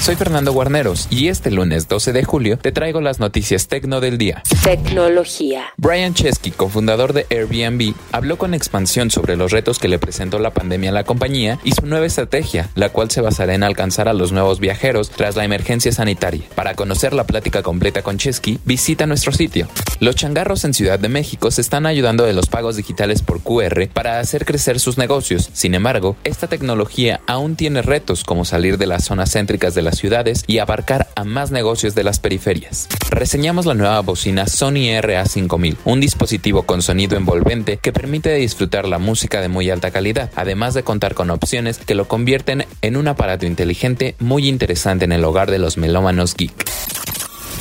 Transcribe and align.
Soy 0.00 0.14
Fernando 0.14 0.52
Guarneros 0.52 1.08
y 1.10 1.28
este 1.28 1.50
lunes 1.50 1.88
12 1.88 2.12
de 2.12 2.22
julio 2.22 2.58
te 2.58 2.70
traigo 2.70 3.00
las 3.00 3.18
noticias 3.18 3.66
tecno 3.66 4.00
del 4.00 4.18
día. 4.18 4.42
Tecnología. 4.62 5.64
Brian 5.76 6.14
Chesky, 6.14 6.52
cofundador 6.52 7.12
de 7.12 7.26
Airbnb, 7.30 7.94
habló 8.12 8.38
con 8.38 8.54
expansión 8.54 9.10
sobre 9.10 9.36
los 9.36 9.50
retos 9.50 9.78
que 9.80 9.88
le 9.88 9.98
presentó 9.98 10.38
la 10.38 10.52
pandemia 10.52 10.90
a 10.90 10.92
la 10.92 11.04
compañía 11.04 11.58
y 11.64 11.72
su 11.72 11.86
nueva 11.86 12.06
estrategia, 12.06 12.68
la 12.76 12.90
cual 12.90 13.10
se 13.10 13.20
basará 13.20 13.54
en 13.54 13.64
alcanzar 13.64 14.08
a 14.08 14.12
los 14.12 14.30
nuevos 14.30 14.60
viajeros 14.60 15.10
tras 15.10 15.34
la 15.34 15.44
emergencia 15.44 15.90
sanitaria. 15.90 16.44
Para 16.54 16.74
conocer 16.74 17.12
la 17.12 17.24
plática 17.24 17.62
completa 17.62 18.02
con 18.02 18.18
Chesky, 18.18 18.60
visita 18.64 19.06
nuestro 19.06 19.32
sitio. 19.32 19.66
Los 19.98 20.14
changarros 20.14 20.64
en 20.64 20.74
Ciudad 20.74 21.00
de 21.00 21.08
México 21.08 21.50
se 21.50 21.62
están 21.62 21.86
ayudando 21.86 22.24
de 22.24 22.34
los 22.34 22.46
pagos 22.46 22.76
digitales 22.76 23.22
por 23.22 23.40
QR 23.40 23.88
para 23.92 24.20
hacer 24.20 24.44
crecer 24.44 24.78
sus 24.78 24.98
negocios. 24.98 25.50
Sin 25.52 25.74
embargo, 25.74 26.16
esta 26.22 26.46
tecnología 26.46 27.20
aún 27.26 27.56
tiene 27.56 27.82
retos 27.82 28.22
como 28.22 28.44
salir 28.44 28.78
de 28.78 28.86
las 28.86 29.04
zonas 29.04 29.32
céntricas 29.32 29.74
de 29.74 29.82
las 29.86 29.96
ciudades 29.96 30.44
y 30.46 30.58
abarcar 30.58 31.08
a 31.14 31.24
más 31.24 31.50
negocios 31.50 31.94
de 31.94 32.04
las 32.04 32.20
periferias. 32.20 32.88
Reseñamos 33.08 33.64
la 33.64 33.72
nueva 33.72 34.00
bocina 34.00 34.46
Sony 34.46 34.92
RA5000, 35.00 35.78
un 35.86 36.00
dispositivo 36.00 36.64
con 36.64 36.82
sonido 36.82 37.16
envolvente 37.16 37.78
que 37.78 37.92
permite 37.92 38.34
disfrutar 38.34 38.86
la 38.86 38.98
música 38.98 39.40
de 39.40 39.48
muy 39.48 39.70
alta 39.70 39.90
calidad, 39.90 40.30
además 40.36 40.74
de 40.74 40.82
contar 40.82 41.14
con 41.14 41.30
opciones 41.30 41.78
que 41.78 41.94
lo 41.94 42.08
convierten 42.08 42.66
en 42.82 42.96
un 42.98 43.08
aparato 43.08 43.46
inteligente 43.46 44.14
muy 44.18 44.48
interesante 44.48 45.06
en 45.06 45.12
el 45.12 45.24
hogar 45.24 45.50
de 45.50 45.58
los 45.58 45.78
melómanos 45.78 46.34
geek. 46.34 46.70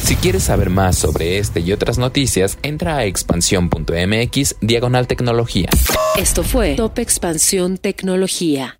Si 0.04 0.16
quieres 0.16 0.44
saber 0.44 0.70
más 0.70 0.98
sobre 0.98 1.40
este 1.40 1.62
y 1.62 1.72
otras 1.72 1.98
noticias, 1.98 2.60
entra 2.62 2.98
a 2.98 3.06
expansión.mx 3.06 4.56
diagonal 4.62 5.08
tecnología. 5.08 5.70
Esto 6.16 6.44
fue 6.44 6.76
Top 6.76 7.00
Expansión 7.00 7.78
Tecnología. 7.78 8.80